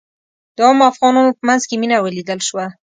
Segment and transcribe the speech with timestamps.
[0.55, 2.65] د عامو افغانانو په منځ کې مينه ولیدل شوه.